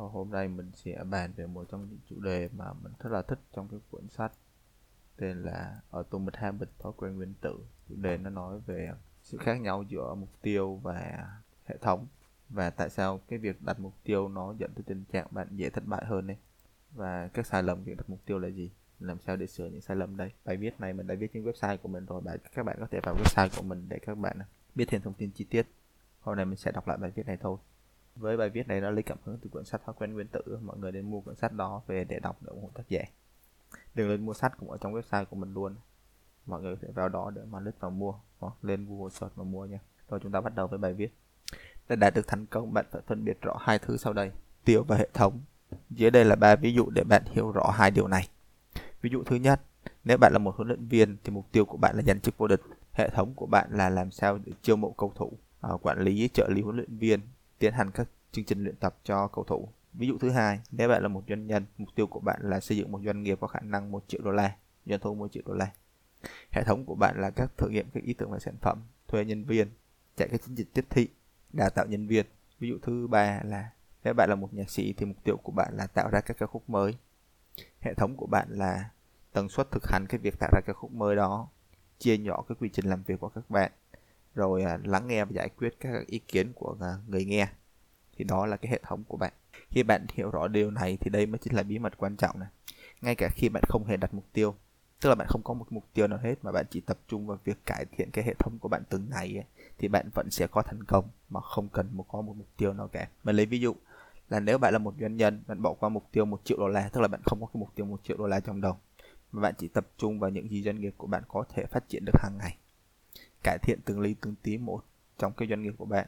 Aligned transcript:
Ờ, 0.00 0.06
hôm 0.06 0.30
nay 0.30 0.48
mình 0.48 0.70
sẽ 0.74 1.04
bàn 1.10 1.32
về 1.36 1.46
một 1.46 1.66
trong 1.70 1.86
những 1.90 1.98
chủ 2.06 2.20
đề 2.20 2.48
mà 2.56 2.72
mình 2.72 2.92
rất 2.98 3.10
là 3.12 3.22
thích 3.22 3.38
trong 3.52 3.68
cái 3.68 3.80
cuốn 3.90 4.08
sách 4.08 4.32
tên 5.16 5.42
là 5.42 5.80
Atomic 5.90 6.36
Habit 6.36 6.68
thói 6.78 6.92
quen 6.96 7.16
nguyên 7.16 7.34
tử. 7.40 7.58
Chủ 7.88 7.94
đề 7.96 8.16
nó 8.16 8.30
nói 8.30 8.60
về 8.66 8.90
sự 9.22 9.38
khác 9.38 9.60
nhau 9.60 9.82
giữa 9.82 10.14
mục 10.14 10.28
tiêu 10.42 10.76
và 10.82 11.28
hệ 11.64 11.76
thống. 11.76 12.06
Và 12.48 12.70
tại 12.70 12.90
sao 12.90 13.20
cái 13.28 13.38
việc 13.38 13.62
đặt 13.62 13.80
mục 13.80 13.94
tiêu 14.04 14.28
nó 14.28 14.54
dẫn 14.58 14.70
tới 14.74 14.82
tình 14.86 15.04
trạng 15.12 15.26
bạn 15.30 15.48
dễ 15.50 15.70
thất 15.70 15.86
bại 15.86 16.04
hơn 16.04 16.26
đấy 16.26 16.36
và 16.92 17.28
các 17.28 17.46
sai 17.46 17.62
lầm 17.62 17.84
việc 17.84 17.96
đặt 17.96 18.10
mục 18.10 18.20
tiêu 18.26 18.38
là 18.38 18.48
gì? 18.48 18.70
Làm 19.00 19.20
sao 19.20 19.36
để 19.36 19.46
sửa 19.46 19.66
những 19.66 19.80
sai 19.80 19.96
lầm 19.96 20.16
đây? 20.16 20.32
Bài 20.44 20.56
viết 20.56 20.80
này 20.80 20.92
mình 20.92 21.06
đã 21.06 21.14
viết 21.14 21.30
trên 21.34 21.44
website 21.44 21.76
của 21.76 21.88
mình 21.88 22.06
rồi 22.06 22.20
bạn 22.20 22.38
các 22.54 22.62
bạn 22.62 22.76
có 22.80 22.86
thể 22.90 23.00
vào 23.02 23.16
website 23.16 23.48
của 23.56 23.62
mình 23.62 23.86
để 23.88 23.98
các 23.98 24.18
bạn 24.18 24.38
biết 24.74 24.84
thêm 24.88 25.02
thông 25.02 25.14
tin 25.14 25.30
chi 25.30 25.44
tiết. 25.44 25.66
Hôm 26.20 26.36
nay 26.36 26.44
mình 26.44 26.56
sẽ 26.56 26.72
đọc 26.72 26.88
lại 26.88 26.96
bài 26.96 27.10
viết 27.14 27.26
này 27.26 27.36
thôi 27.36 27.58
với 28.20 28.36
bài 28.36 28.50
viết 28.50 28.68
này 28.68 28.80
nó 28.80 28.90
lấy 28.90 29.02
cảm 29.02 29.18
hứng 29.24 29.38
từ 29.42 29.50
cuốn 29.50 29.64
sách 29.64 29.82
thói 29.84 29.94
quen 29.98 30.12
nguyên 30.12 30.26
tử. 30.26 30.58
Mọi 30.62 30.78
người 30.78 30.92
nên 30.92 31.10
mua 31.10 31.20
cuốn 31.20 31.36
sách 31.36 31.52
đó 31.52 31.82
về 31.86 32.04
để 32.04 32.18
đọc 32.18 32.36
để 32.40 32.48
ủng 32.50 32.62
hộ 32.62 32.70
tác 32.74 32.88
giả. 32.88 33.00
Đừng 33.94 34.08
lên 34.08 34.26
mua 34.26 34.34
sách 34.34 34.52
cũng 34.58 34.70
ở 34.70 34.78
trong 34.80 34.94
website 34.94 35.24
của 35.24 35.36
mình 35.36 35.54
luôn. 35.54 35.76
Mọi 36.46 36.62
người 36.62 36.76
có 36.76 36.82
thể 36.82 36.92
vào 36.92 37.08
đó 37.08 37.30
để 37.30 37.42
mà 37.50 37.60
lướt 37.60 37.80
vào 37.80 37.90
mua 37.90 38.14
hoặc 38.38 38.54
lên 38.62 38.86
google 38.88 39.10
search 39.10 39.38
mà 39.38 39.44
mua 39.44 39.64
nha. 39.64 39.78
Rồi 40.08 40.20
chúng 40.22 40.32
ta 40.32 40.40
bắt 40.40 40.54
đầu 40.54 40.66
với 40.66 40.78
bài 40.78 40.92
viết. 40.92 41.14
Để 41.88 41.96
đạt 41.96 42.14
được 42.14 42.26
thành 42.26 42.46
công, 42.46 42.72
bạn 42.72 42.84
phải 42.90 43.02
phân 43.06 43.24
biệt 43.24 43.40
rõ 43.40 43.56
hai 43.60 43.78
thứ 43.78 43.96
sau 43.96 44.12
đây. 44.12 44.30
Tiêu 44.64 44.84
và 44.88 44.96
hệ 44.96 45.08
thống. 45.14 45.40
Dưới 45.90 46.10
đây 46.10 46.24
là 46.24 46.36
ba 46.36 46.56
ví 46.56 46.74
dụ 46.74 46.90
để 46.90 47.04
bạn 47.04 47.22
hiểu 47.26 47.52
rõ 47.52 47.70
hai 47.74 47.90
điều 47.90 48.08
này. 48.08 48.28
Ví 49.00 49.10
dụ 49.10 49.22
thứ 49.24 49.36
nhất, 49.36 49.60
nếu 50.04 50.18
bạn 50.18 50.32
là 50.32 50.38
một 50.38 50.56
huấn 50.56 50.68
luyện 50.68 50.86
viên 50.86 51.16
thì 51.24 51.30
mục 51.30 51.46
tiêu 51.52 51.64
của 51.64 51.76
bạn 51.76 51.96
là 51.96 52.02
giành 52.02 52.20
chức 52.20 52.38
vô 52.38 52.48
địch. 52.48 52.60
Hệ 52.92 53.10
thống 53.10 53.34
của 53.34 53.46
bạn 53.46 53.68
là 53.72 53.88
làm 53.88 54.10
sao 54.10 54.38
để 54.38 54.52
chiêu 54.62 54.76
mộ 54.76 54.90
cầu 54.90 55.12
thủ 55.16 55.32
à, 55.60 55.70
quản 55.82 55.98
lý, 55.98 56.28
trợ 56.28 56.48
lý 56.48 56.62
huấn 56.62 56.76
luyện 56.76 56.96
viên 56.96 57.20
tiến 57.60 57.72
hành 57.72 57.90
các 57.90 58.08
chương 58.32 58.44
trình 58.44 58.64
luyện 58.64 58.76
tập 58.76 58.96
cho 59.04 59.28
cầu 59.28 59.44
thủ. 59.44 59.68
Ví 59.92 60.06
dụ 60.06 60.18
thứ 60.18 60.30
hai, 60.30 60.60
nếu 60.70 60.88
bạn 60.88 61.02
là 61.02 61.08
một 61.08 61.22
doanh 61.28 61.46
nhân, 61.46 61.66
mục 61.78 61.88
tiêu 61.94 62.06
của 62.06 62.20
bạn 62.20 62.40
là 62.42 62.60
xây 62.60 62.76
dựng 62.76 62.92
một 62.92 63.00
doanh 63.04 63.22
nghiệp 63.22 63.38
có 63.40 63.46
khả 63.46 63.60
năng 63.60 63.92
1 63.92 64.04
triệu 64.08 64.20
đô 64.24 64.30
la, 64.30 64.56
doanh 64.86 65.00
thu 65.00 65.14
1 65.14 65.32
triệu 65.32 65.42
đô 65.46 65.54
la. 65.54 65.70
Hệ 66.50 66.62
thống 66.64 66.84
của 66.84 66.94
bạn 66.94 67.20
là 67.20 67.30
các 67.30 67.50
thử 67.56 67.68
nghiệm 67.68 67.86
các 67.94 68.04
ý 68.04 68.12
tưởng 68.12 68.30
về 68.30 68.38
sản 68.38 68.54
phẩm, 68.60 68.82
thuê 69.08 69.24
nhân 69.24 69.44
viên, 69.44 69.70
chạy 70.16 70.28
các 70.28 70.42
chiến 70.42 70.54
dịch 70.54 70.68
tiếp 70.74 70.84
thị, 70.90 71.08
đào 71.52 71.70
tạo 71.70 71.86
nhân 71.86 72.06
viên. 72.06 72.26
Ví 72.58 72.68
dụ 72.68 72.78
thứ 72.82 73.06
ba 73.06 73.40
là 73.44 73.70
nếu 74.04 74.14
bạn 74.14 74.28
là 74.30 74.34
một 74.34 74.54
nhạc 74.54 74.70
sĩ 74.70 74.92
thì 74.92 75.06
mục 75.06 75.24
tiêu 75.24 75.36
của 75.36 75.52
bạn 75.52 75.76
là 75.76 75.86
tạo 75.86 76.10
ra 76.10 76.20
các 76.20 76.36
ca 76.38 76.46
khúc 76.46 76.70
mới. 76.70 76.94
Hệ 77.80 77.94
thống 77.94 78.16
của 78.16 78.26
bạn 78.26 78.48
là 78.50 78.90
tần 79.32 79.48
suất 79.48 79.70
thực 79.70 79.86
hành 79.86 80.06
cái 80.08 80.18
việc 80.18 80.34
tạo 80.38 80.50
ra 80.54 80.60
ca 80.66 80.72
khúc 80.72 80.92
mới 80.92 81.16
đó, 81.16 81.48
chia 81.98 82.18
nhỏ 82.18 82.44
cái 82.48 82.56
quy 82.60 82.68
trình 82.68 82.86
làm 82.86 83.02
việc 83.02 83.20
của 83.20 83.28
các 83.28 83.50
bạn, 83.50 83.72
rồi 84.34 84.62
à, 84.62 84.78
lắng 84.84 85.06
nghe 85.06 85.24
và 85.24 85.30
giải 85.34 85.48
quyết 85.48 85.76
các 85.80 86.06
ý 86.06 86.18
kiến 86.18 86.52
của 86.52 86.76
à, 86.80 86.96
người 87.06 87.24
nghe. 87.24 87.48
Thì 88.16 88.24
đó 88.24 88.46
là 88.46 88.56
cái 88.56 88.72
hệ 88.72 88.80
thống 88.82 89.04
của 89.08 89.16
bạn. 89.16 89.32
Khi 89.70 89.82
bạn 89.82 90.06
hiểu 90.14 90.30
rõ 90.30 90.48
điều 90.48 90.70
này 90.70 90.98
thì 91.00 91.10
đây 91.10 91.26
mới 91.26 91.38
chính 91.38 91.54
là 91.54 91.62
bí 91.62 91.78
mật 91.78 91.98
quan 91.98 92.16
trọng 92.16 92.38
này. 92.38 92.48
Ngay 93.00 93.14
cả 93.14 93.28
khi 93.34 93.48
bạn 93.48 93.62
không 93.68 93.84
hề 93.84 93.96
đặt 93.96 94.14
mục 94.14 94.24
tiêu 94.32 94.54
tức 95.00 95.08
là 95.08 95.14
bạn 95.14 95.26
không 95.30 95.42
có 95.42 95.54
một 95.54 95.66
mục 95.70 95.84
tiêu 95.94 96.06
nào 96.06 96.18
hết 96.22 96.34
mà 96.42 96.52
bạn 96.52 96.66
chỉ 96.70 96.80
tập 96.80 96.98
trung 97.08 97.26
vào 97.26 97.38
việc 97.44 97.66
cải 97.66 97.86
thiện 97.96 98.10
cái 98.10 98.24
hệ 98.24 98.34
thống 98.34 98.58
của 98.58 98.68
bạn 98.68 98.82
từng 98.88 99.10
ngày 99.10 99.36
ấy, 99.38 99.44
thì 99.78 99.88
bạn 99.88 100.10
vẫn 100.14 100.30
sẽ 100.30 100.46
có 100.46 100.62
thành 100.62 100.84
công 100.84 101.08
mà 101.28 101.40
không 101.40 101.68
cần 101.68 101.88
một 101.92 102.04
có 102.08 102.20
một 102.20 102.34
mục 102.36 102.48
tiêu 102.56 102.72
nào 102.72 102.88
cả. 102.88 103.08
Mình 103.24 103.36
lấy 103.36 103.46
ví 103.46 103.60
dụ 103.60 103.76
là 104.28 104.40
nếu 104.40 104.58
bạn 104.58 104.72
là 104.72 104.78
một 104.78 104.94
doanh 105.00 105.16
nhân 105.16 105.42
bạn 105.46 105.62
bỏ 105.62 105.74
qua 105.74 105.88
mục 105.88 106.08
tiêu 106.12 106.24
một 106.24 106.40
triệu 106.44 106.58
đô 106.58 106.68
la 106.68 106.88
tức 106.92 107.00
là 107.00 107.08
bạn 107.08 107.20
không 107.24 107.40
có 107.40 107.46
cái 107.46 107.60
mục 107.60 107.74
tiêu 107.74 107.86
một 107.86 108.00
triệu 108.04 108.16
đô 108.16 108.26
la 108.26 108.40
trong 108.40 108.60
đầu 108.60 108.76
mà 109.32 109.42
bạn 109.42 109.54
chỉ 109.58 109.68
tập 109.68 109.86
trung 109.96 110.20
vào 110.20 110.30
những 110.30 110.50
gì 110.50 110.62
doanh 110.62 110.80
nghiệp 110.80 110.94
của 110.96 111.06
bạn 111.06 111.22
có 111.28 111.44
thể 111.54 111.66
phát 111.66 111.88
triển 111.88 112.04
được 112.04 112.12
hàng 112.18 112.38
ngày 112.38 112.56
cải 113.42 113.58
thiện 113.58 113.80
từng 113.84 114.00
ly 114.00 114.14
từng 114.20 114.34
tí 114.42 114.58
một 114.58 114.84
trong 115.18 115.32
cái 115.32 115.48
doanh 115.48 115.62
nghiệp 115.62 115.74
của 115.78 115.84
bạn, 115.84 116.06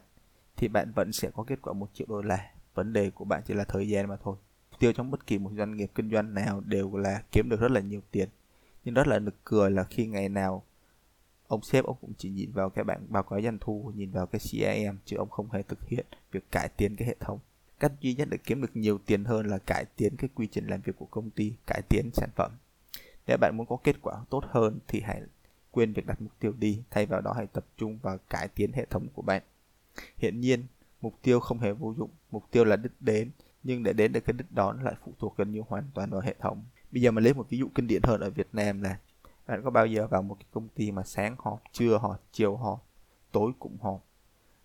thì 0.55 0.67
bạn 0.67 0.91
vẫn 0.95 1.11
sẽ 1.11 1.29
có 1.33 1.43
kết 1.43 1.61
quả 1.61 1.73
một 1.73 1.89
triệu 1.93 2.07
đô 2.09 2.21
la. 2.21 2.51
Vấn 2.73 2.93
đề 2.93 3.09
của 3.09 3.25
bạn 3.25 3.41
chỉ 3.45 3.53
là 3.53 3.63
thời 3.63 3.89
gian 3.89 4.09
mà 4.09 4.17
thôi. 4.23 4.35
Tiêu 4.79 4.93
trong 4.93 5.11
bất 5.11 5.27
kỳ 5.27 5.37
một 5.37 5.51
doanh 5.57 5.77
nghiệp, 5.77 5.91
kinh 5.95 6.11
doanh 6.11 6.33
nào 6.33 6.61
đều 6.61 6.95
là 6.95 7.23
kiếm 7.31 7.49
được 7.49 7.59
rất 7.59 7.71
là 7.71 7.81
nhiều 7.81 8.01
tiền. 8.11 8.29
Nhưng 8.83 8.93
rất 8.93 9.07
là 9.07 9.19
nực 9.19 9.35
cười 9.43 9.71
là 9.71 9.83
khi 9.83 10.07
ngày 10.07 10.29
nào 10.29 10.63
ông 11.47 11.63
sếp 11.63 11.85
ông 11.85 11.97
cũng 12.01 12.13
chỉ 12.17 12.29
nhìn 12.29 12.51
vào 12.51 12.69
cái 12.69 12.83
bảng 12.83 13.05
báo 13.09 13.23
cáo 13.23 13.41
doanh 13.41 13.57
thu, 13.61 13.91
nhìn 13.95 14.11
vào 14.11 14.25
cái 14.25 14.39
CRM 14.39 14.97
chứ 15.05 15.17
ông 15.17 15.29
không 15.29 15.51
hề 15.51 15.63
thực 15.63 15.87
hiện 15.87 16.05
việc 16.31 16.51
cải 16.51 16.69
tiến 16.69 16.95
cái 16.95 17.07
hệ 17.07 17.15
thống. 17.19 17.39
Cách 17.79 17.91
duy 18.01 18.15
nhất 18.15 18.27
để 18.31 18.37
kiếm 18.43 18.61
được 18.61 18.75
nhiều 18.75 18.99
tiền 19.05 19.23
hơn 19.23 19.47
là 19.47 19.57
cải 19.57 19.85
tiến 19.95 20.15
cái 20.17 20.29
quy 20.35 20.47
trình 20.47 20.67
làm 20.67 20.81
việc 20.81 20.95
của 20.97 21.05
công 21.05 21.29
ty, 21.29 21.53
cải 21.67 21.81
tiến 21.89 22.09
sản 22.13 22.29
phẩm. 22.35 22.51
Nếu 23.27 23.37
bạn 23.37 23.57
muốn 23.57 23.67
có 23.67 23.77
kết 23.83 23.95
quả 24.01 24.25
tốt 24.29 24.43
hơn 24.49 24.79
thì 24.87 25.01
hãy 25.01 25.21
quên 25.73 25.93
việc 25.93 26.05
đặt 26.05 26.21
mục 26.21 26.31
tiêu 26.39 26.53
đi 26.57 26.83
thay 26.91 27.05
vào 27.05 27.21
đó 27.21 27.33
hãy 27.37 27.47
tập 27.47 27.65
trung 27.77 27.99
vào 28.01 28.17
cải 28.29 28.47
tiến 28.47 28.71
hệ 28.73 28.85
thống 28.85 29.07
của 29.13 29.21
bạn 29.21 29.43
Hiện 30.17 30.41
nhiên, 30.41 30.65
mục 31.01 31.13
tiêu 31.21 31.39
không 31.39 31.59
hề 31.59 31.71
vô 31.71 31.93
dụng, 31.97 32.09
mục 32.31 32.51
tiêu 32.51 32.65
là 32.65 32.75
đích 32.75 32.91
đến, 32.99 33.31
nhưng 33.63 33.83
để 33.83 33.93
đến 33.93 34.11
được 34.11 34.19
cái 34.25 34.33
đích 34.33 34.51
đó 34.51 34.73
nó 34.73 34.83
lại 34.83 34.95
phụ 35.05 35.13
thuộc 35.19 35.37
gần 35.37 35.51
như 35.51 35.61
hoàn 35.67 35.83
toàn 35.93 36.09
vào 36.09 36.21
hệ 36.21 36.35
thống. 36.39 36.63
Bây 36.91 37.01
giờ 37.01 37.11
mình 37.11 37.23
lấy 37.23 37.33
một 37.33 37.49
ví 37.49 37.57
dụ 37.57 37.69
kinh 37.75 37.87
điển 37.87 38.01
hơn 38.03 38.21
ở 38.21 38.29
Việt 38.29 38.47
Nam 38.53 38.81
là 38.81 38.99
bạn 39.47 39.61
có 39.63 39.69
bao 39.69 39.85
giờ 39.85 40.07
vào 40.07 40.21
một 40.21 40.35
cái 40.39 40.47
công 40.51 40.67
ty 40.69 40.91
mà 40.91 41.03
sáng 41.03 41.35
họp, 41.39 41.63
trưa 41.71 41.97
họp, 41.97 42.23
chiều 42.31 42.57
họp, 42.57 42.87
tối 43.31 43.51
cũng 43.59 43.77
họp, 43.81 44.05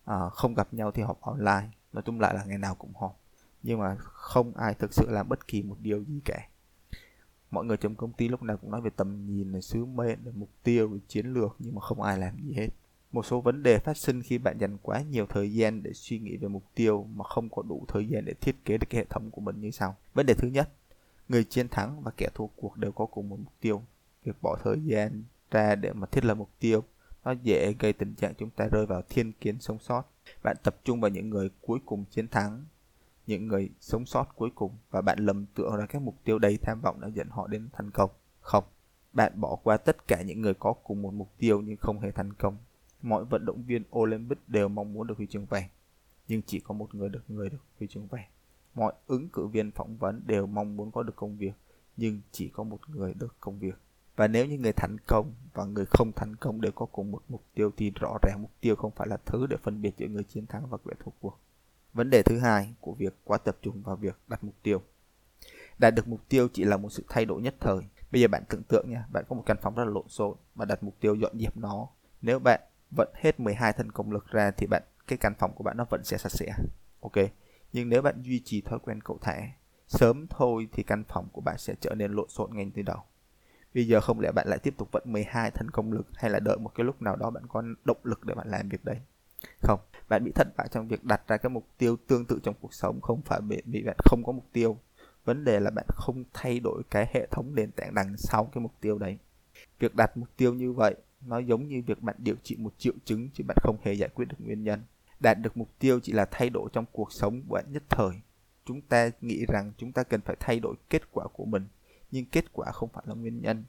à, 0.04 0.28
không 0.28 0.54
gặp 0.54 0.74
nhau 0.74 0.90
thì 0.90 1.02
họp 1.02 1.20
online, 1.20 1.68
nói 1.92 2.02
chung 2.06 2.20
lại 2.20 2.34
là 2.34 2.44
ngày 2.44 2.58
nào 2.58 2.74
cũng 2.74 2.92
họp, 2.94 3.20
nhưng 3.62 3.78
mà 3.78 3.96
không 3.98 4.56
ai 4.56 4.74
thực 4.74 4.94
sự 4.94 5.10
làm 5.10 5.28
bất 5.28 5.48
kỳ 5.48 5.62
một 5.62 5.76
điều 5.80 6.04
gì 6.04 6.20
cả. 6.24 6.48
Mọi 7.50 7.64
người 7.64 7.76
trong 7.76 7.94
công 7.94 8.12
ty 8.12 8.28
lúc 8.28 8.42
nào 8.42 8.56
cũng 8.56 8.70
nói 8.70 8.80
về 8.80 8.90
tầm 8.96 9.26
nhìn, 9.26 9.52
này, 9.52 9.62
sứ 9.62 9.84
mệnh, 9.84 10.18
mục 10.34 10.50
tiêu, 10.62 10.88
về 10.88 10.98
chiến 11.08 11.26
lược 11.32 11.56
nhưng 11.58 11.74
mà 11.74 11.80
không 11.80 12.02
ai 12.02 12.18
làm 12.18 12.36
gì 12.42 12.54
hết 12.54 12.68
một 13.12 13.26
số 13.26 13.40
vấn 13.40 13.62
đề 13.62 13.78
phát 13.78 13.96
sinh 13.96 14.22
khi 14.22 14.38
bạn 14.38 14.58
dành 14.58 14.78
quá 14.82 15.02
nhiều 15.02 15.26
thời 15.26 15.54
gian 15.54 15.82
để 15.82 15.92
suy 15.92 16.18
nghĩ 16.18 16.36
về 16.36 16.48
mục 16.48 16.64
tiêu 16.74 17.06
mà 17.14 17.24
không 17.24 17.48
có 17.48 17.62
đủ 17.62 17.84
thời 17.88 18.08
gian 18.08 18.24
để 18.24 18.34
thiết 18.40 18.64
kế 18.64 18.78
được 18.78 18.86
cái 18.90 18.98
hệ 18.98 19.04
thống 19.04 19.30
của 19.30 19.40
mình 19.40 19.60
như 19.60 19.70
sau. 19.70 19.96
Vấn 20.14 20.26
đề 20.26 20.34
thứ 20.34 20.48
nhất, 20.48 20.70
người 21.28 21.44
chiến 21.44 21.68
thắng 21.68 22.02
và 22.02 22.10
kẻ 22.16 22.28
thua 22.34 22.46
cuộc 22.46 22.76
đều 22.76 22.92
có 22.92 23.06
cùng 23.06 23.28
một 23.28 23.36
mục 23.38 23.52
tiêu. 23.60 23.82
Việc 24.24 24.42
bỏ 24.42 24.58
thời 24.64 24.80
gian 24.84 25.24
ra 25.50 25.74
để 25.74 25.92
mà 25.92 26.06
thiết 26.06 26.24
lập 26.24 26.34
mục 26.34 26.50
tiêu 26.58 26.84
nó 27.24 27.32
dễ 27.42 27.74
gây 27.78 27.92
tình 27.92 28.14
trạng 28.14 28.34
chúng 28.34 28.50
ta 28.50 28.68
rơi 28.68 28.86
vào 28.86 29.02
thiên 29.08 29.32
kiến 29.32 29.60
sống 29.60 29.78
sót. 29.78 30.02
Bạn 30.42 30.56
tập 30.62 30.76
trung 30.84 31.00
vào 31.00 31.10
những 31.10 31.30
người 31.30 31.50
cuối 31.60 31.78
cùng 31.86 32.04
chiến 32.04 32.28
thắng, 32.28 32.64
những 33.28 33.48
người 33.48 33.70
sống 33.80 34.06
sót 34.06 34.24
cuối 34.36 34.50
cùng 34.54 34.72
và 34.90 35.00
bạn 35.00 35.18
lầm 35.18 35.46
tưởng 35.54 35.76
ra 35.76 35.86
các 35.86 36.02
mục 36.02 36.14
tiêu 36.24 36.38
đầy 36.38 36.58
tham 36.62 36.80
vọng 36.80 37.00
đã 37.00 37.08
dẫn 37.08 37.28
họ 37.30 37.46
đến 37.46 37.68
thành 37.72 37.90
công. 37.90 38.10
Không, 38.40 38.64
bạn 39.12 39.40
bỏ 39.40 39.56
qua 39.62 39.76
tất 39.76 40.08
cả 40.08 40.22
những 40.22 40.40
người 40.40 40.54
có 40.54 40.72
cùng 40.72 41.02
một 41.02 41.14
mục 41.14 41.32
tiêu 41.38 41.60
nhưng 41.60 41.76
không 41.76 42.00
hề 42.00 42.10
thành 42.10 42.32
công 42.32 42.56
mọi 43.02 43.24
vận 43.24 43.44
động 43.44 43.62
viên 43.62 43.82
Olympic 43.98 44.38
đều 44.48 44.68
mong 44.68 44.92
muốn 44.92 45.06
được 45.06 45.16
huy 45.16 45.26
chương 45.26 45.46
vàng, 45.46 45.68
nhưng 46.28 46.42
chỉ 46.46 46.60
có 46.60 46.74
một 46.74 46.94
người 46.94 47.08
được 47.08 47.22
người 47.28 47.50
được 47.50 47.58
huy 47.78 47.86
chương 47.86 48.06
vàng. 48.06 48.28
Mọi 48.74 48.92
ứng 49.06 49.28
cử 49.28 49.46
viên 49.46 49.70
phỏng 49.70 49.96
vấn 49.96 50.22
đều 50.26 50.46
mong 50.46 50.76
muốn 50.76 50.90
có 50.90 51.02
được 51.02 51.16
công 51.16 51.36
việc, 51.36 51.52
nhưng 51.96 52.20
chỉ 52.30 52.48
có 52.48 52.62
một 52.62 52.88
người 52.88 53.14
được 53.14 53.36
công 53.40 53.58
việc. 53.58 53.74
Và 54.16 54.28
nếu 54.28 54.46
như 54.46 54.58
người 54.58 54.72
thành 54.72 54.96
công 55.06 55.32
và 55.54 55.64
người 55.64 55.84
không 55.90 56.12
thành 56.12 56.36
công 56.36 56.60
đều 56.60 56.72
có 56.72 56.86
cùng 56.86 57.10
một 57.10 57.22
mục 57.28 57.44
tiêu 57.54 57.70
thì 57.76 57.90
rõ 57.90 58.18
ràng 58.22 58.42
mục 58.42 58.50
tiêu 58.60 58.76
không 58.76 58.90
phải 58.90 59.08
là 59.08 59.16
thứ 59.26 59.46
để 59.46 59.56
phân 59.62 59.82
biệt 59.82 59.94
giữa 59.96 60.06
người 60.06 60.24
chiến 60.24 60.46
thắng 60.46 60.66
và 60.66 60.78
kẻ 60.84 60.92
thua 61.04 61.10
cuộc. 61.20 61.38
Vấn 61.92 62.10
đề 62.10 62.22
thứ 62.22 62.38
hai 62.38 62.74
việc 62.98 63.14
quá 63.24 63.38
tập 63.38 63.56
trung 63.62 63.82
vào 63.82 63.96
việc 63.96 64.18
đặt 64.28 64.44
mục 64.44 64.54
tiêu. 64.62 64.82
Đạt 65.78 65.94
được 65.94 66.08
mục 66.08 66.28
tiêu 66.28 66.48
chỉ 66.52 66.64
là 66.64 66.76
một 66.76 66.88
sự 66.90 67.04
thay 67.08 67.24
đổi 67.24 67.42
nhất 67.42 67.54
thời. 67.60 67.80
Bây 68.12 68.20
giờ 68.20 68.28
bạn 68.28 68.42
tưởng 68.48 68.62
tượng 68.62 68.90
nha, 68.90 69.04
bạn 69.12 69.24
có 69.28 69.36
một 69.36 69.42
căn 69.46 69.56
phòng 69.62 69.74
rất 69.74 69.84
là 69.84 69.90
lộn 69.90 70.08
xộn 70.08 70.36
mà 70.54 70.64
đặt 70.64 70.82
mục 70.82 70.96
tiêu 71.00 71.14
dọn 71.14 71.38
dẹp 71.40 71.56
nó. 71.56 71.88
Nếu 72.22 72.38
bạn 72.38 72.60
vận 72.90 73.08
hết 73.14 73.40
12 73.40 73.72
thân 73.72 73.92
công 73.92 74.12
lực 74.12 74.26
ra 74.30 74.50
thì 74.50 74.66
bạn 74.66 74.82
cái 75.06 75.18
căn 75.18 75.34
phòng 75.38 75.52
của 75.54 75.64
bạn 75.64 75.76
nó 75.76 75.84
vẫn 75.90 76.04
sẽ 76.04 76.18
sạch 76.18 76.32
sẽ 76.32 76.54
ok 77.00 77.12
nhưng 77.72 77.88
nếu 77.88 78.02
bạn 78.02 78.22
duy 78.22 78.42
trì 78.44 78.60
thói 78.60 78.78
quen 78.78 79.00
cậu 79.00 79.18
thả 79.20 79.40
sớm 79.86 80.26
thôi 80.30 80.68
thì 80.72 80.82
căn 80.82 81.04
phòng 81.04 81.28
của 81.32 81.40
bạn 81.40 81.58
sẽ 81.58 81.74
trở 81.80 81.94
nên 81.94 82.12
lộn 82.12 82.28
xộn 82.28 82.50
ngay 82.54 82.70
từ 82.74 82.82
đầu 82.82 83.02
bây 83.74 83.86
giờ 83.86 84.00
không 84.00 84.20
lẽ 84.20 84.32
bạn 84.32 84.48
lại 84.48 84.58
tiếp 84.58 84.74
tục 84.78 84.88
vận 84.92 85.02
12 85.06 85.50
thân 85.50 85.70
công 85.70 85.92
lực 85.92 86.06
hay 86.14 86.30
là 86.30 86.40
đợi 86.40 86.58
một 86.58 86.74
cái 86.74 86.84
lúc 86.84 87.02
nào 87.02 87.16
đó 87.16 87.30
bạn 87.30 87.46
có 87.48 87.62
động 87.84 88.00
lực 88.02 88.24
để 88.24 88.34
bạn 88.34 88.48
làm 88.48 88.68
việc 88.68 88.84
đấy 88.84 88.96
không 89.60 89.80
bạn 90.08 90.24
bị 90.24 90.32
thất 90.34 90.56
bại 90.56 90.68
trong 90.70 90.88
việc 90.88 91.04
đặt 91.04 91.28
ra 91.28 91.36
cái 91.36 91.50
mục 91.50 91.66
tiêu 91.78 91.96
tương 92.06 92.24
tự 92.24 92.40
trong 92.42 92.54
cuộc 92.60 92.74
sống 92.74 93.00
không 93.00 93.22
phải 93.22 93.40
bị, 93.40 93.62
bị 93.64 93.82
bạn 93.82 93.96
không 93.98 94.22
có 94.24 94.32
mục 94.32 94.46
tiêu. 94.52 94.78
Vấn 95.24 95.44
đề 95.44 95.60
là 95.60 95.70
bạn 95.70 95.86
không 95.88 96.24
thay 96.32 96.60
đổi 96.60 96.82
cái 96.90 97.06
hệ 97.14 97.26
thống 97.30 97.54
nền 97.54 97.70
tảng 97.70 97.94
đằng 97.94 98.16
sau 98.16 98.44
cái 98.44 98.62
mục 98.62 98.72
tiêu 98.80 98.98
đấy. 98.98 99.18
Việc 99.78 99.94
đặt 99.94 100.16
mục 100.16 100.28
tiêu 100.36 100.54
như 100.54 100.72
vậy 100.72 100.94
nó 101.26 101.38
giống 101.38 101.68
như 101.68 101.82
việc 101.86 102.02
bạn 102.02 102.16
điều 102.18 102.34
trị 102.42 102.56
một 102.58 102.74
triệu 102.78 102.92
chứng 103.04 103.28
chứ 103.34 103.44
bạn 103.48 103.56
không 103.60 103.76
hề 103.82 103.92
giải 103.92 104.10
quyết 104.14 104.24
được 104.28 104.36
nguyên 104.38 104.64
nhân. 104.64 104.82
Đạt 105.20 105.38
được 105.42 105.56
mục 105.56 105.68
tiêu 105.78 106.00
chỉ 106.02 106.12
là 106.12 106.24
thay 106.30 106.50
đổi 106.50 106.70
trong 106.72 106.84
cuộc 106.92 107.12
sống 107.12 107.42
của 107.48 107.54
bạn 107.54 107.64
nhất 107.72 107.82
thời. 107.88 108.12
Chúng 108.64 108.80
ta 108.80 109.10
nghĩ 109.20 109.46
rằng 109.48 109.72
chúng 109.76 109.92
ta 109.92 110.02
cần 110.02 110.20
phải 110.20 110.36
thay 110.40 110.60
đổi 110.60 110.74
kết 110.90 111.02
quả 111.12 111.26
của 111.32 111.44
mình 111.44 111.66
nhưng 112.10 112.24
kết 112.24 112.44
quả 112.52 112.72
không 112.72 112.88
phải 112.92 113.04
là 113.06 113.14
nguyên 113.14 113.42
nhân 113.42 113.64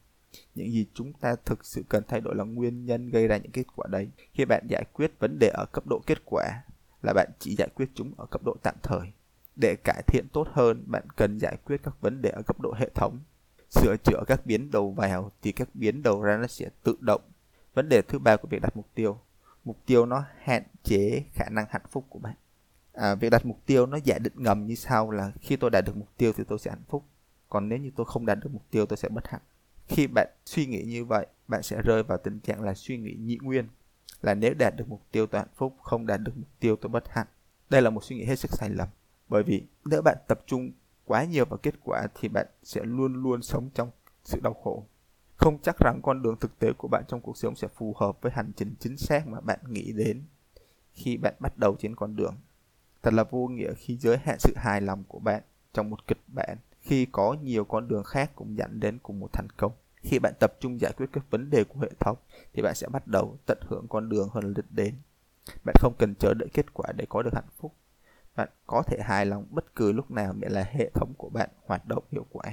những 0.56 0.72
gì 0.72 0.88
chúng 0.94 1.14
ta 1.14 1.36
thực 1.46 1.66
sự 1.66 1.84
cần 1.90 2.04
thay 2.08 2.22
đổi 2.22 2.36
là 2.36 2.44
nguyên 2.44 2.86
nhân 2.86 3.10
gây 3.10 3.28
ra 3.28 3.38
những 3.38 3.52
kết 3.52 3.66
quả 3.76 3.88
đấy. 3.92 4.10
Khi 4.34 4.46
bạn 4.46 4.68
giải 4.70 4.84
quyết 4.94 5.20
vấn 5.20 5.40
đề 5.40 5.48
ở 5.48 5.66
cấp 5.72 5.84
độ 5.88 6.02
kết 6.08 6.18
quả 6.26 6.64
là 7.04 7.14
bạn 7.14 7.30
chỉ 7.40 7.56
giải 7.56 7.70
quyết 7.76 7.90
chúng 7.96 8.14
ở 8.18 8.26
cấp 8.26 8.42
độ 8.46 8.56
tạm 8.64 8.76
thời. 8.84 9.12
Để 9.56 9.76
cải 9.84 10.04
thiện 10.08 10.28
tốt 10.34 10.48
hơn 10.52 10.84
bạn 10.88 11.04
cần 11.16 11.38
giải 11.38 11.58
quyết 11.66 11.78
các 11.84 12.02
vấn 12.02 12.22
đề 12.22 12.30
ở 12.30 12.42
cấp 12.42 12.60
độ 12.60 12.74
hệ 12.74 12.90
thống. 12.96 13.20
Sửa 13.70 13.96
chữa 14.04 14.24
các 14.28 14.46
biến 14.46 14.72
đầu 14.72 14.92
vào 14.92 15.32
thì 15.42 15.52
các 15.52 15.70
biến 15.74 16.04
đầu 16.04 16.22
ra 16.22 16.38
nó 16.38 16.48
sẽ 16.48 16.70
tự 16.84 16.98
động. 17.00 17.22
Vấn 17.74 17.90
đề 17.90 18.02
thứ 18.02 18.20
ba 18.20 18.38
của 18.38 18.48
việc 18.48 18.62
đặt 18.62 18.78
mục 18.78 18.88
tiêu. 18.96 19.20
Mục 19.64 19.78
tiêu 19.86 20.06
nó 20.06 20.24
hạn 20.44 20.64
chế 20.84 21.24
khả 21.34 21.46
năng 21.52 21.66
hạnh 21.70 21.86
phúc 21.92 22.06
của 22.10 22.20
bạn. 22.20 22.36
À, 22.94 23.16
việc 23.16 23.30
đặt 23.30 23.46
mục 23.46 23.66
tiêu 23.66 23.86
nó 23.86 23.98
giả 24.04 24.18
định 24.20 24.34
ngầm 24.36 24.66
như 24.66 24.76
sau 24.76 25.12
là 25.12 25.32
khi 25.42 25.56
tôi 25.56 25.70
đạt 25.70 25.86
được 25.86 25.98
mục 25.98 26.10
tiêu 26.18 26.34
thì 26.38 26.44
tôi 26.48 26.60
sẽ 26.60 26.72
hạnh 26.72 26.84
phúc. 26.88 27.04
Còn 27.50 27.70
nếu 27.70 27.80
như 27.80 27.92
tôi 27.96 28.06
không 28.06 28.26
đạt 28.26 28.38
được 28.44 28.50
mục 28.54 28.64
tiêu 28.72 28.86
tôi 28.86 28.98
sẽ 28.98 29.10
bất 29.10 29.28
hạnh 29.28 29.42
khi 29.90 30.08
bạn 30.08 30.28
suy 30.46 30.66
nghĩ 30.66 30.84
như 30.84 31.06
vậy, 31.06 31.28
bạn 31.48 31.64
sẽ 31.64 31.82
rơi 31.82 32.04
vào 32.04 32.18
tình 32.18 32.40
trạng 32.40 32.62
là 32.62 32.74
suy 32.74 32.98
nghĩ 32.98 33.16
nhị 33.20 33.38
nguyên, 33.42 33.68
là 34.22 34.34
nếu 34.34 34.54
đạt 34.54 34.76
được 34.76 34.90
mục 34.90 35.02
tiêu 35.12 35.28
tôi 35.28 35.42
hạnh 35.42 35.54
phúc, 35.56 35.76
không 35.82 36.08
đạt 36.08 36.22
được 36.22 36.32
mục 36.36 36.50
tiêu 36.60 36.76
tôi 36.76 36.90
bất 36.90 37.04
hạnh. 37.10 37.28
Đây 37.70 37.82
là 37.82 37.90
một 37.90 38.04
suy 38.04 38.16
nghĩ 38.16 38.24
hết 38.24 38.36
sức 38.36 38.52
sai 38.52 38.70
lầm, 38.70 38.88
bởi 39.28 39.44
vì 39.44 39.64
nếu 39.86 40.02
bạn 40.02 40.18
tập 40.28 40.40
trung 40.46 40.72
quá 41.06 41.24
nhiều 41.24 41.46
vào 41.46 41.58
kết 41.58 41.76
quả 41.84 42.08
thì 42.16 42.28
bạn 42.28 42.48
sẽ 42.64 42.82
luôn 42.84 43.24
luôn 43.24 43.42
sống 43.42 43.70
trong 43.74 43.92
sự 44.24 44.40
đau 44.44 44.54
khổ. 44.54 44.86
Không 45.36 45.58
chắc 45.62 45.76
rằng 45.80 46.00
con 46.04 46.22
đường 46.22 46.38
thực 46.40 46.60
tế 46.60 46.74
của 46.78 46.88
bạn 46.88 47.04
trong 47.08 47.22
cuộc 47.22 47.38
sống 47.38 47.56
sẽ 47.56 47.68
phù 47.68 47.94
hợp 47.98 48.22
với 48.22 48.32
hành 48.36 48.52
trình 48.56 48.76
chính 48.80 48.98
xác 48.98 49.28
mà 49.28 49.40
bạn 49.42 49.60
nghĩ 49.68 49.92
đến 49.92 50.24
khi 50.94 51.18
bạn 51.18 51.34
bắt 51.40 51.58
đầu 51.58 51.76
trên 51.80 51.96
con 51.96 52.16
đường. 52.16 52.36
Thật 53.04 53.14
là 53.14 53.24
vô 53.24 53.48
nghĩa 53.48 53.74
khi 53.74 53.98
giới 53.98 54.18
hạn 54.18 54.40
sự 54.40 54.54
hài 54.58 54.82
lòng 54.82 55.04
của 55.08 55.20
bạn 55.20 55.44
trong 55.74 55.90
một 55.90 56.08
kịch 56.08 56.22
bản 56.28 56.58
khi 56.90 57.06
có 57.12 57.36
nhiều 57.44 57.66
con 57.66 57.88
đường 57.88 58.04
khác 58.04 58.32
cũng 58.36 58.58
dẫn 58.58 58.80
đến 58.80 58.98
cùng 59.04 59.20
một 59.20 59.34
thành 59.34 59.48
công. 59.58 59.72
Khi 59.96 60.20
bạn 60.20 60.34
tập 60.40 60.54
trung 60.60 60.82
giải 60.82 60.94
quyết 60.98 61.06
các 61.14 61.24
vấn 61.30 61.50
đề 61.50 61.64
của 61.64 61.80
hệ 61.80 61.90
thống, 62.00 62.18
thì 62.54 62.62
bạn 62.62 62.76
sẽ 62.76 62.88
bắt 62.88 63.08
đầu 63.08 63.38
tận 63.46 63.58
hưởng 63.62 63.88
con 63.90 64.10
đường 64.10 64.30
hơn 64.34 64.54
đích 64.54 64.72
đến. 64.72 64.96
Bạn 65.66 65.76
không 65.80 65.94
cần 65.98 66.16
chờ 66.16 66.34
đợi 66.34 66.50
kết 66.54 66.74
quả 66.74 66.92
để 66.98 67.06
có 67.10 67.22
được 67.22 67.34
hạnh 67.34 67.50
phúc. 67.58 67.76
Bạn 68.36 68.50
có 68.68 68.84
thể 68.88 68.98
hài 69.02 69.26
lòng 69.26 69.46
bất 69.50 69.76
cứ 69.76 69.92
lúc 69.92 70.12
nào 70.12 70.34
miễn 70.34 70.52
là 70.52 70.64
hệ 70.72 70.90
thống 70.94 71.14
của 71.18 71.30
bạn 71.30 71.50
hoạt 71.66 71.88
động 71.88 72.04
hiệu 72.12 72.26
quả. 72.30 72.44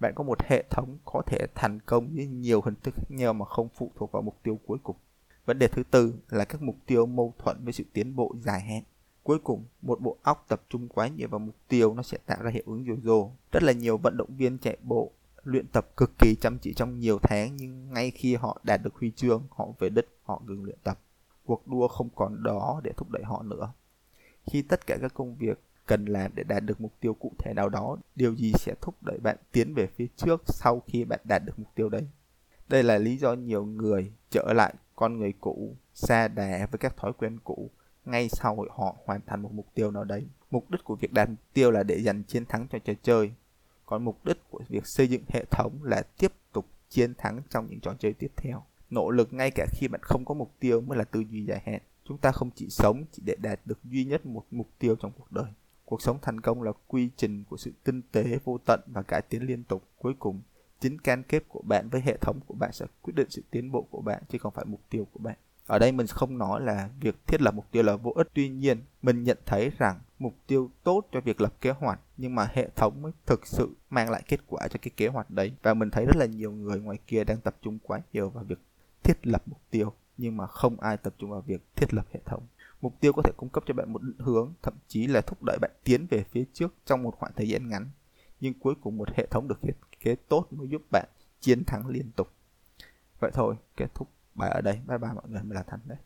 Bạn 0.00 0.12
có 0.16 0.24
một 0.24 0.42
hệ 0.42 0.64
thống 0.70 0.98
có 1.04 1.22
thể 1.26 1.46
thành 1.54 1.80
công 1.80 2.14
với 2.14 2.26
nhiều 2.26 2.60
hình 2.60 2.74
thức 2.82 2.94
khác 2.94 3.10
nhau 3.10 3.32
mà 3.32 3.44
không 3.44 3.68
phụ 3.76 3.92
thuộc 3.96 4.12
vào 4.12 4.22
mục 4.22 4.38
tiêu 4.42 4.60
cuối 4.66 4.78
cùng. 4.82 4.96
Vấn 5.46 5.58
đề 5.58 5.68
thứ 5.68 5.82
tư 5.90 6.14
là 6.28 6.44
các 6.44 6.62
mục 6.62 6.76
tiêu 6.86 7.06
mâu 7.06 7.34
thuẫn 7.38 7.64
với 7.64 7.72
sự 7.72 7.84
tiến 7.92 8.16
bộ 8.16 8.34
dài 8.40 8.60
hạn 8.60 8.82
cuối 9.26 9.38
cùng, 9.38 9.64
một 9.82 10.00
bộ 10.00 10.16
óc 10.22 10.44
tập 10.48 10.62
trung 10.68 10.88
quá 10.88 11.08
nhiều 11.08 11.28
vào 11.28 11.38
mục 11.38 11.54
tiêu 11.68 11.94
nó 11.94 12.02
sẽ 12.02 12.18
tạo 12.26 12.42
ra 12.42 12.50
hiệu 12.50 12.62
ứng 12.66 12.84
yo-yo 12.84 13.30
rất 13.52 13.62
là 13.62 13.72
nhiều 13.72 13.98
vận 13.98 14.16
động 14.16 14.36
viên 14.36 14.58
chạy 14.58 14.76
bộ, 14.82 15.12
luyện 15.44 15.66
tập 15.66 15.88
cực 15.96 16.18
kỳ 16.18 16.34
chăm 16.34 16.58
chỉ 16.58 16.74
trong 16.74 16.98
nhiều 16.98 17.18
tháng, 17.22 17.56
nhưng 17.56 17.92
ngay 17.92 18.10
khi 18.10 18.34
họ 18.34 18.60
đạt 18.62 18.80
được 18.82 18.94
huy 18.94 19.10
chương, 19.10 19.42
họ 19.50 19.68
về 19.78 19.88
đích 19.88 20.08
họ 20.22 20.42
ngừng 20.46 20.64
luyện 20.64 20.78
tập. 20.82 20.98
Cuộc 21.44 21.68
đua 21.68 21.88
không 21.88 22.08
còn 22.14 22.42
đó 22.42 22.80
để 22.84 22.92
thúc 22.96 23.10
đẩy 23.10 23.22
họ 23.24 23.42
nữa. 23.42 23.72
Khi 24.46 24.62
tất 24.62 24.86
cả 24.86 24.96
các 25.00 25.14
công 25.14 25.36
việc 25.36 25.60
cần 25.86 26.04
làm 26.04 26.30
để 26.34 26.42
đạt 26.42 26.62
được 26.64 26.80
mục 26.80 26.92
tiêu 27.00 27.14
cụ 27.14 27.32
thể 27.38 27.52
nào 27.54 27.68
đó, 27.68 27.96
điều 28.14 28.34
gì 28.34 28.52
sẽ 28.52 28.74
thúc 28.80 28.94
đẩy 29.00 29.18
bạn 29.18 29.36
tiến 29.52 29.74
về 29.74 29.86
phía 29.86 30.06
trước 30.16 30.42
sau 30.46 30.82
khi 30.86 31.04
bạn 31.04 31.20
đạt 31.24 31.42
được 31.44 31.58
mục 31.58 31.68
tiêu 31.74 31.88
đấy? 31.88 32.02
Đây 32.68 32.82
là 32.82 32.98
lý 32.98 33.16
do 33.16 33.34
nhiều 33.34 33.64
người 33.64 34.12
trở 34.30 34.52
lại 34.52 34.74
con 34.96 35.18
người 35.18 35.32
cũ, 35.40 35.76
xa 35.94 36.28
đà 36.28 36.66
với 36.70 36.78
các 36.78 36.96
thói 36.96 37.12
quen 37.12 37.38
cũ 37.44 37.70
ngay 38.08 38.28
sau 38.28 38.64
họ 38.70 38.96
hoàn 39.04 39.20
thành 39.26 39.42
một 39.42 39.52
mục 39.52 39.66
tiêu 39.74 39.90
nào 39.90 40.04
đấy, 40.04 40.26
mục 40.50 40.70
đích 40.70 40.84
của 40.84 40.96
việc 40.96 41.12
đạt 41.12 41.28
mục 41.28 41.38
tiêu 41.52 41.70
là 41.70 41.82
để 41.82 42.02
giành 42.02 42.22
chiến 42.22 42.46
thắng 42.46 42.66
cho 42.70 42.78
trò 42.78 42.92
chơi. 43.02 43.32
Còn 43.86 44.04
mục 44.04 44.24
đích 44.24 44.50
của 44.50 44.60
việc 44.68 44.86
xây 44.86 45.08
dựng 45.08 45.22
hệ 45.28 45.44
thống 45.50 45.78
là 45.82 46.02
tiếp 46.18 46.32
tục 46.52 46.66
chiến 46.88 47.14
thắng 47.18 47.42
trong 47.50 47.66
những 47.70 47.80
trò 47.80 47.94
chơi 47.98 48.12
tiếp 48.12 48.32
theo. 48.36 48.62
Nỗ 48.90 49.10
lực 49.10 49.32
ngay 49.32 49.50
cả 49.50 49.66
khi 49.70 49.88
bạn 49.88 50.00
không 50.02 50.24
có 50.24 50.34
mục 50.34 50.52
tiêu 50.60 50.80
mới 50.80 50.98
là 50.98 51.04
tư 51.04 51.20
duy 51.20 51.44
dài 51.44 51.62
hạn. 51.66 51.80
Chúng 52.04 52.18
ta 52.18 52.32
không 52.32 52.50
chỉ 52.54 52.68
sống 52.70 53.04
chỉ 53.12 53.22
để 53.26 53.36
đạt 53.42 53.60
được 53.64 53.84
duy 53.84 54.04
nhất 54.04 54.26
một 54.26 54.44
mục 54.50 54.68
tiêu 54.78 54.96
trong 54.96 55.12
cuộc 55.18 55.32
đời. 55.32 55.52
Cuộc 55.84 56.02
sống 56.02 56.18
thành 56.22 56.40
công 56.40 56.62
là 56.62 56.72
quy 56.86 57.10
trình 57.16 57.44
của 57.44 57.56
sự 57.56 57.72
tinh 57.84 58.02
tế, 58.12 58.38
vô 58.44 58.58
tận 58.66 58.80
và 58.86 59.02
cải 59.02 59.22
tiến 59.22 59.42
liên 59.42 59.64
tục. 59.64 59.82
Cuối 59.98 60.14
cùng, 60.18 60.40
chính 60.80 60.98
can 60.98 61.22
kết 61.22 61.42
của 61.48 61.62
bạn 61.62 61.88
với 61.88 62.00
hệ 62.00 62.16
thống 62.16 62.40
của 62.46 62.54
bạn 62.54 62.72
sẽ 62.72 62.86
quyết 63.02 63.14
định 63.16 63.30
sự 63.30 63.42
tiến 63.50 63.72
bộ 63.72 63.82
của 63.90 64.00
bạn 64.00 64.22
chứ 64.28 64.38
không 64.38 64.52
phải 64.52 64.64
mục 64.64 64.80
tiêu 64.90 65.06
của 65.12 65.18
bạn 65.18 65.36
ở 65.66 65.78
đây 65.78 65.92
mình 65.92 66.06
không 66.06 66.38
nói 66.38 66.60
là 66.60 66.88
việc 67.00 67.26
thiết 67.26 67.42
lập 67.42 67.54
mục 67.54 67.66
tiêu 67.70 67.82
là 67.82 67.96
vô 67.96 68.12
ích. 68.16 68.28
Tuy 68.34 68.48
nhiên, 68.48 68.82
mình 69.02 69.22
nhận 69.22 69.38
thấy 69.46 69.70
rằng 69.78 70.00
mục 70.18 70.34
tiêu 70.46 70.70
tốt 70.82 71.08
cho 71.12 71.20
việc 71.20 71.40
lập 71.40 71.54
kế 71.60 71.70
hoạch, 71.70 72.00
nhưng 72.16 72.34
mà 72.34 72.48
hệ 72.52 72.68
thống 72.76 73.02
mới 73.02 73.12
thực 73.26 73.46
sự 73.46 73.70
mang 73.90 74.10
lại 74.10 74.22
kết 74.28 74.40
quả 74.46 74.68
cho 74.68 74.78
cái 74.82 74.90
kế 74.96 75.08
hoạch 75.08 75.30
đấy. 75.30 75.52
Và 75.62 75.74
mình 75.74 75.90
thấy 75.90 76.06
rất 76.06 76.16
là 76.16 76.26
nhiều 76.26 76.52
người 76.52 76.80
ngoài 76.80 76.98
kia 77.06 77.24
đang 77.24 77.40
tập 77.40 77.56
trung 77.62 77.78
quá 77.82 78.00
nhiều 78.12 78.30
vào 78.30 78.44
việc 78.44 78.58
thiết 79.02 79.26
lập 79.26 79.42
mục 79.46 79.60
tiêu, 79.70 79.92
nhưng 80.16 80.36
mà 80.36 80.46
không 80.46 80.80
ai 80.80 80.96
tập 80.96 81.14
trung 81.18 81.30
vào 81.30 81.40
việc 81.40 81.76
thiết 81.76 81.94
lập 81.94 82.06
hệ 82.12 82.20
thống. 82.24 82.46
Mục 82.80 83.00
tiêu 83.00 83.12
có 83.12 83.22
thể 83.22 83.32
cung 83.36 83.48
cấp 83.48 83.64
cho 83.66 83.74
bạn 83.74 83.92
một 83.92 84.02
định 84.02 84.18
hướng, 84.18 84.52
thậm 84.62 84.74
chí 84.88 85.06
là 85.06 85.20
thúc 85.20 85.42
đẩy 85.42 85.58
bạn 85.60 85.70
tiến 85.84 86.06
về 86.10 86.24
phía 86.30 86.44
trước 86.52 86.74
trong 86.84 87.02
một 87.02 87.14
khoảng 87.18 87.32
thời 87.36 87.48
gian 87.48 87.68
ngắn. 87.68 87.90
Nhưng 88.40 88.54
cuối 88.54 88.74
cùng 88.80 88.96
một 88.96 89.08
hệ 89.14 89.26
thống 89.26 89.48
được 89.48 89.62
thiết 89.62 89.76
kế 90.00 90.14
tốt 90.14 90.46
mới 90.50 90.68
giúp 90.68 90.82
bạn 90.92 91.08
chiến 91.40 91.64
thắng 91.64 91.86
liên 91.86 92.10
tục. 92.16 92.28
Vậy 93.20 93.30
thôi, 93.34 93.56
kết 93.76 93.94
thúc 93.94 94.08
bài 94.36 94.50
ở 94.50 94.60
đây. 94.60 94.80
Bye 94.86 94.98
bye 94.98 95.12
mọi 95.12 95.24
người. 95.28 95.42
Mình 95.42 95.56
là 95.56 95.62
thành 95.62 95.80
đấy 95.84 95.98